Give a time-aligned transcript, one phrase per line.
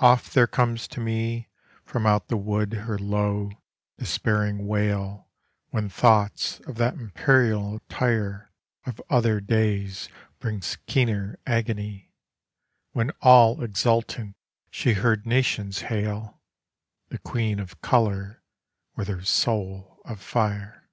[0.00, 1.46] Oft there comes to me
[1.84, 3.52] From out the wood her low,
[3.98, 5.28] despairing wail
[5.68, 8.50] When thoughts of that imperial attire
[8.84, 10.08] Of other days
[10.40, 12.08] bring keener agou}^,
[12.94, 14.34] When all exultant
[14.72, 16.40] she heard nation's hail
[17.10, 18.42] The queen of Color
[18.96, 20.90] with her soul of fire.